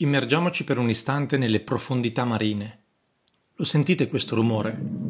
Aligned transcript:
Immergiamoci 0.00 0.62
per 0.62 0.78
un 0.78 0.88
istante 0.88 1.36
nelle 1.36 1.58
profondità 1.58 2.24
marine. 2.24 2.82
Lo 3.54 3.64
sentite 3.64 4.06
questo 4.06 4.36
rumore? 4.36 5.07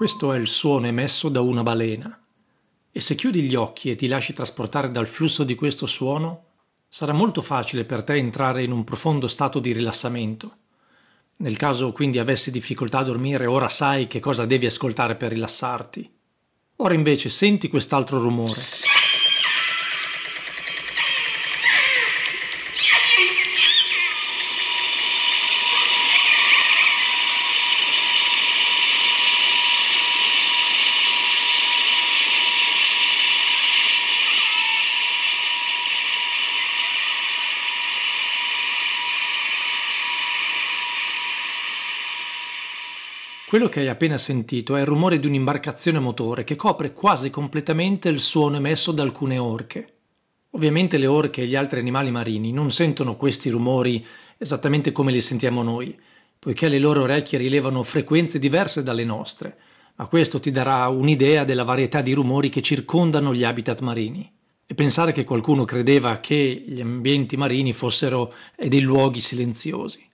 Questo 0.00 0.32
è 0.32 0.38
il 0.38 0.46
suono 0.46 0.86
emesso 0.86 1.28
da 1.28 1.42
una 1.42 1.62
balena. 1.62 2.18
E 2.90 3.00
se 3.00 3.14
chiudi 3.14 3.42
gli 3.42 3.54
occhi 3.54 3.90
e 3.90 3.96
ti 3.96 4.06
lasci 4.06 4.32
trasportare 4.32 4.90
dal 4.90 5.06
flusso 5.06 5.44
di 5.44 5.54
questo 5.54 5.84
suono, 5.84 6.44
sarà 6.88 7.12
molto 7.12 7.42
facile 7.42 7.84
per 7.84 8.02
te 8.02 8.14
entrare 8.14 8.62
in 8.62 8.72
un 8.72 8.82
profondo 8.82 9.28
stato 9.28 9.58
di 9.58 9.72
rilassamento. 9.72 10.56
Nel 11.40 11.58
caso 11.58 11.92
quindi 11.92 12.18
avessi 12.18 12.50
difficoltà 12.50 13.00
a 13.00 13.02
dormire, 13.02 13.44
ora 13.44 13.68
sai 13.68 14.06
che 14.06 14.20
cosa 14.20 14.46
devi 14.46 14.64
ascoltare 14.64 15.16
per 15.16 15.32
rilassarti. 15.32 16.10
Ora 16.76 16.94
invece 16.94 17.28
senti 17.28 17.68
quest'altro 17.68 18.18
rumore. 18.18 18.62
Quello 43.50 43.68
che 43.68 43.80
hai 43.80 43.88
appena 43.88 44.16
sentito 44.16 44.76
è 44.76 44.80
il 44.80 44.86
rumore 44.86 45.18
di 45.18 45.26
un'imbarcazione 45.26 45.98
motore 45.98 46.44
che 46.44 46.54
copre 46.54 46.92
quasi 46.92 47.30
completamente 47.30 48.08
il 48.08 48.20
suono 48.20 48.54
emesso 48.54 48.92
da 48.92 49.02
alcune 49.02 49.38
orche. 49.38 49.86
Ovviamente 50.50 50.98
le 50.98 51.08
orche 51.08 51.42
e 51.42 51.46
gli 51.48 51.56
altri 51.56 51.80
animali 51.80 52.12
marini 52.12 52.52
non 52.52 52.70
sentono 52.70 53.16
questi 53.16 53.50
rumori 53.50 54.06
esattamente 54.38 54.92
come 54.92 55.10
li 55.10 55.20
sentiamo 55.20 55.64
noi, 55.64 55.98
poiché 56.38 56.68
le 56.68 56.78
loro 56.78 57.02
orecchie 57.02 57.38
rilevano 57.38 57.82
frequenze 57.82 58.38
diverse 58.38 58.84
dalle 58.84 59.04
nostre, 59.04 59.56
ma 59.96 60.06
questo 60.06 60.38
ti 60.38 60.52
darà 60.52 60.86
un'idea 60.86 61.42
della 61.42 61.64
varietà 61.64 62.02
di 62.02 62.12
rumori 62.12 62.50
che 62.50 62.62
circondano 62.62 63.34
gli 63.34 63.42
habitat 63.42 63.80
marini. 63.80 64.32
E 64.64 64.74
pensare 64.74 65.10
che 65.10 65.24
qualcuno 65.24 65.64
credeva 65.64 66.20
che 66.20 66.62
gli 66.64 66.80
ambienti 66.80 67.36
marini 67.36 67.72
fossero 67.72 68.32
dei 68.56 68.80
luoghi 68.80 69.18
silenziosi. 69.18 70.08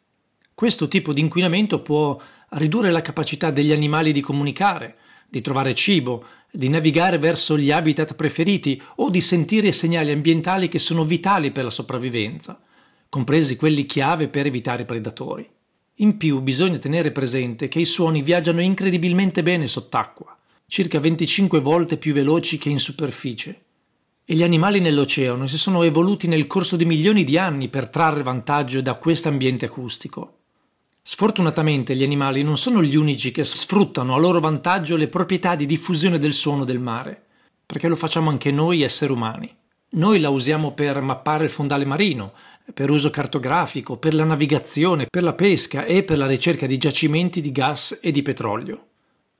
Questo 0.56 0.88
tipo 0.88 1.12
di 1.12 1.20
inquinamento 1.20 1.82
può 1.82 2.18
ridurre 2.52 2.90
la 2.90 3.02
capacità 3.02 3.50
degli 3.50 3.72
animali 3.72 4.10
di 4.10 4.22
comunicare, 4.22 4.96
di 5.28 5.42
trovare 5.42 5.74
cibo, 5.74 6.24
di 6.50 6.70
navigare 6.70 7.18
verso 7.18 7.58
gli 7.58 7.70
habitat 7.70 8.14
preferiti 8.14 8.80
o 8.94 9.10
di 9.10 9.20
sentire 9.20 9.70
segnali 9.70 10.12
ambientali 10.12 10.70
che 10.70 10.78
sono 10.78 11.04
vitali 11.04 11.50
per 11.50 11.64
la 11.64 11.70
sopravvivenza, 11.70 12.58
compresi 13.10 13.56
quelli 13.56 13.84
chiave 13.84 14.28
per 14.28 14.46
evitare 14.46 14.84
i 14.84 14.86
predatori. 14.86 15.46
In 15.96 16.16
più 16.16 16.40
bisogna 16.40 16.78
tenere 16.78 17.12
presente 17.12 17.68
che 17.68 17.80
i 17.80 17.84
suoni 17.84 18.22
viaggiano 18.22 18.62
incredibilmente 18.62 19.42
bene 19.42 19.68
sott'acqua, 19.68 20.34
circa 20.66 20.98
25 20.98 21.60
volte 21.60 21.98
più 21.98 22.14
veloci 22.14 22.56
che 22.56 22.70
in 22.70 22.80
superficie. 22.80 23.64
E 24.24 24.34
gli 24.34 24.42
animali 24.42 24.80
nell'oceano 24.80 25.46
si 25.46 25.58
sono 25.58 25.82
evoluti 25.82 26.26
nel 26.28 26.46
corso 26.46 26.76
di 26.76 26.86
milioni 26.86 27.24
di 27.24 27.36
anni 27.36 27.68
per 27.68 27.90
trarre 27.90 28.22
vantaggio 28.22 28.80
da 28.80 28.94
questo 28.94 29.28
ambiente 29.28 29.66
acustico. 29.66 30.36
Sfortunatamente 31.08 31.94
gli 31.94 32.02
animali 32.02 32.42
non 32.42 32.58
sono 32.58 32.82
gli 32.82 32.96
unici 32.96 33.30
che 33.30 33.44
sfruttano 33.44 34.16
a 34.16 34.18
loro 34.18 34.40
vantaggio 34.40 34.96
le 34.96 35.06
proprietà 35.06 35.54
di 35.54 35.64
diffusione 35.64 36.18
del 36.18 36.32
suono 36.32 36.64
del 36.64 36.80
mare, 36.80 37.26
perché 37.64 37.86
lo 37.86 37.94
facciamo 37.94 38.28
anche 38.28 38.50
noi 38.50 38.82
esseri 38.82 39.12
umani. 39.12 39.48
Noi 39.90 40.18
la 40.18 40.30
usiamo 40.30 40.72
per 40.72 41.00
mappare 41.00 41.44
il 41.44 41.50
fondale 41.50 41.84
marino, 41.84 42.32
per 42.74 42.90
uso 42.90 43.10
cartografico, 43.10 43.98
per 43.98 44.14
la 44.14 44.24
navigazione, 44.24 45.06
per 45.08 45.22
la 45.22 45.34
pesca 45.34 45.84
e 45.84 46.02
per 46.02 46.18
la 46.18 46.26
ricerca 46.26 46.66
di 46.66 46.76
giacimenti 46.76 47.40
di 47.40 47.52
gas 47.52 48.00
e 48.02 48.10
di 48.10 48.22
petrolio. 48.22 48.86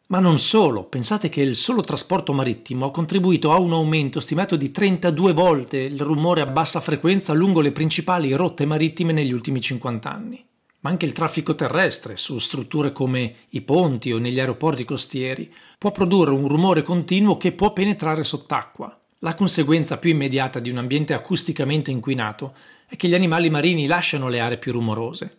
Ma 0.07 0.21
non 0.21 0.39
solo, 0.39 0.85
pensate 0.85 1.29
che 1.29 1.41
il 1.41 1.57
solo 1.57 1.83
trasporto 1.83 2.33
marittimo 2.33 2.87
ha 2.87 2.91
contribuito 2.93 3.51
a 3.51 3.59
un 3.59 3.73
aumento 3.73 4.21
stimato 4.21 4.55
di 4.55 4.71
32 4.71 5.33
volte 5.33 5.79
il 5.79 5.99
rumore 5.99 6.43
a 6.43 6.47
bassa 6.47 6.79
frequenza 6.79 7.33
lungo 7.33 7.61
le 7.61 7.73
principali 7.73 8.33
rotte 8.35 8.65
marittime 8.67 9.13
negli 9.13 9.33
ultimi 9.33 9.61
50 9.61 10.09
anni 10.13 10.47
ma 10.81 10.91
anche 10.91 11.07
il 11.07 11.13
traffico 11.13 11.55
terrestre 11.55 12.17
su 12.17 12.39
strutture 12.39 12.93
come 12.93 13.35
i 13.51 13.63
ponti 13.63 14.13
o 14.13 14.19
negli 14.19 14.39
aeroporti 14.39 14.85
costieri 14.85 15.53
può 15.79 15.91
produrre 15.91 16.33
un 16.33 16.47
rumore 16.47 16.83
continuo 16.83 17.37
che 17.37 17.53
può 17.53 17.73
penetrare 17.73 18.23
sott'acqua. 18.23 18.99
La 19.21 19.35
conseguenza 19.35 19.97
più 19.97 20.11
immediata 20.11 20.61
di 20.61 20.71
un 20.71 20.79
ambiente 20.79 21.15
acusticamente 21.15 21.91
inquinato 21.91 22.55
è 22.87 22.97
che 22.97 23.09
gli 23.09 23.15
animali 23.15 23.51
marini 23.51 23.87
lasciano 23.87 24.29
le 24.29 24.41
aree 24.41 24.59
più 24.59 24.73
rumorose. 24.73 25.39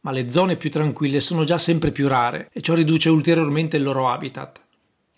Ma 0.00 0.10
le 0.10 0.28
zone 0.30 0.56
più 0.56 0.70
tranquille 0.70 1.20
sono 1.20 1.44
già 1.44 1.58
sempre 1.58 1.92
più 1.92 2.08
rare 2.08 2.50
e 2.52 2.60
ciò 2.60 2.74
riduce 2.74 3.08
ulteriormente 3.08 3.76
il 3.76 3.82
loro 3.82 4.08
habitat. 4.08 4.60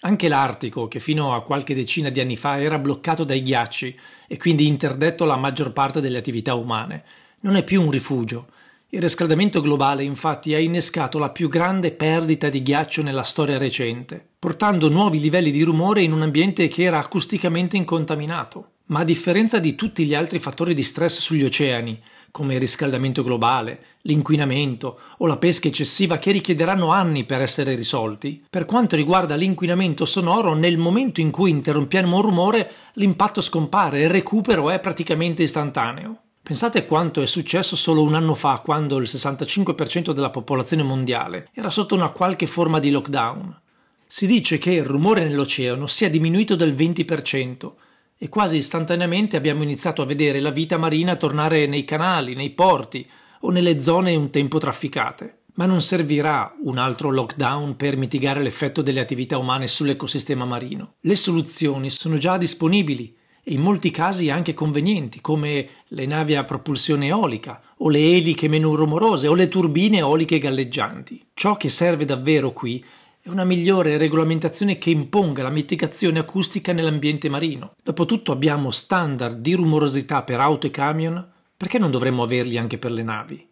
Anche 0.00 0.28
l'Artico, 0.28 0.86
che 0.86 1.00
fino 1.00 1.34
a 1.34 1.42
qualche 1.42 1.74
decina 1.74 2.08
di 2.10 2.20
anni 2.20 2.36
fa 2.36 2.60
era 2.60 2.78
bloccato 2.78 3.24
dai 3.24 3.42
ghiacci 3.42 3.98
e 4.28 4.36
quindi 4.36 4.66
interdetto 4.66 5.24
alla 5.24 5.36
maggior 5.36 5.72
parte 5.72 6.00
delle 6.00 6.18
attività 6.18 6.54
umane, 6.54 7.04
non 7.40 7.56
è 7.56 7.64
più 7.64 7.82
un 7.82 7.90
rifugio, 7.90 8.46
il 8.90 9.02
riscaldamento 9.02 9.60
globale 9.60 10.02
infatti 10.02 10.54
ha 10.54 10.58
innescato 10.58 11.18
la 11.18 11.28
più 11.28 11.50
grande 11.50 11.90
perdita 11.90 12.48
di 12.48 12.62
ghiaccio 12.62 13.02
nella 13.02 13.22
storia 13.22 13.58
recente, 13.58 14.26
portando 14.38 14.88
nuovi 14.88 15.20
livelli 15.20 15.50
di 15.50 15.62
rumore 15.62 16.00
in 16.00 16.12
un 16.12 16.22
ambiente 16.22 16.68
che 16.68 16.84
era 16.84 16.98
acusticamente 16.98 17.76
incontaminato. 17.76 18.70
Ma 18.86 19.00
a 19.00 19.04
differenza 19.04 19.58
di 19.58 19.74
tutti 19.74 20.06
gli 20.06 20.14
altri 20.14 20.38
fattori 20.38 20.72
di 20.72 20.82
stress 20.82 21.20
sugli 21.20 21.44
oceani, 21.44 22.00
come 22.30 22.54
il 22.54 22.60
riscaldamento 22.60 23.22
globale, 23.22 23.84
l'inquinamento 24.02 24.98
o 25.18 25.26
la 25.26 25.36
pesca 25.36 25.68
eccessiva 25.68 26.16
che 26.16 26.32
richiederanno 26.32 26.90
anni 26.90 27.24
per 27.24 27.42
essere 27.42 27.74
risolti, 27.74 28.42
per 28.48 28.64
quanto 28.64 28.96
riguarda 28.96 29.34
l'inquinamento 29.34 30.06
sonoro, 30.06 30.54
nel 30.54 30.78
momento 30.78 31.20
in 31.20 31.30
cui 31.30 31.50
interrompiamo 31.50 32.16
un 32.16 32.22
rumore, 32.22 32.70
l'impatto 32.94 33.42
scompare 33.42 34.00
e 34.00 34.04
il 34.04 34.10
recupero 34.10 34.70
è 34.70 34.80
praticamente 34.80 35.42
istantaneo. 35.42 36.22
Pensate 36.48 36.86
quanto 36.86 37.20
è 37.20 37.26
successo 37.26 37.76
solo 37.76 38.02
un 38.02 38.14
anno 38.14 38.32
fa, 38.32 38.62
quando 38.64 38.96
il 38.96 39.02
65% 39.02 40.12
della 40.12 40.30
popolazione 40.30 40.82
mondiale 40.82 41.50
era 41.52 41.68
sotto 41.68 41.94
una 41.94 42.08
qualche 42.08 42.46
forma 42.46 42.78
di 42.78 42.88
lockdown. 42.88 43.54
Si 44.06 44.26
dice 44.26 44.56
che 44.56 44.70
il 44.72 44.84
rumore 44.86 45.24
nell'oceano 45.24 45.86
sia 45.86 46.08
diminuito 46.08 46.56
del 46.56 46.72
20% 46.74 47.72
e 48.16 48.30
quasi 48.30 48.56
istantaneamente 48.56 49.36
abbiamo 49.36 49.62
iniziato 49.62 50.00
a 50.00 50.06
vedere 50.06 50.40
la 50.40 50.48
vita 50.48 50.78
marina 50.78 51.16
tornare 51.16 51.66
nei 51.66 51.84
canali, 51.84 52.34
nei 52.34 52.52
porti 52.52 53.06
o 53.40 53.50
nelle 53.50 53.82
zone 53.82 54.16
un 54.16 54.30
tempo 54.30 54.56
trafficate. 54.56 55.40
Ma 55.56 55.66
non 55.66 55.82
servirà 55.82 56.56
un 56.64 56.78
altro 56.78 57.10
lockdown 57.10 57.76
per 57.76 57.98
mitigare 57.98 58.40
l'effetto 58.40 58.80
delle 58.80 59.00
attività 59.00 59.36
umane 59.36 59.66
sull'ecosistema 59.66 60.46
marino. 60.46 60.94
Le 61.00 61.14
soluzioni 61.14 61.90
sono 61.90 62.16
già 62.16 62.38
disponibili 62.38 63.14
in 63.44 63.60
molti 63.60 63.90
casi 63.90 64.30
anche 64.30 64.54
convenienti, 64.54 65.20
come 65.20 65.68
le 65.88 66.06
navi 66.06 66.34
a 66.34 66.44
propulsione 66.44 67.06
eolica, 67.06 67.60
o 67.78 67.88
le 67.88 67.98
eliche 67.98 68.48
meno 68.48 68.74
rumorose, 68.74 69.26
o 69.26 69.34
le 69.34 69.48
turbine 69.48 69.98
eoliche 69.98 70.38
galleggianti. 70.38 71.26
Ciò 71.34 71.56
che 71.56 71.68
serve 71.68 72.04
davvero 72.04 72.52
qui 72.52 72.84
è 73.20 73.28
una 73.28 73.44
migliore 73.44 73.96
regolamentazione 73.96 74.78
che 74.78 74.90
imponga 74.90 75.42
la 75.42 75.50
mitigazione 75.50 76.18
acustica 76.18 76.72
nell'ambiente 76.72 77.28
marino. 77.28 77.74
Dopotutto 77.82 78.32
abbiamo 78.32 78.70
standard 78.70 79.38
di 79.38 79.54
rumorosità 79.54 80.22
per 80.22 80.40
auto 80.40 80.66
e 80.66 80.70
camion, 80.70 81.26
perché 81.56 81.78
non 81.78 81.90
dovremmo 81.90 82.22
averli 82.22 82.58
anche 82.58 82.78
per 82.78 82.92
le 82.92 83.02
navi? 83.02 83.47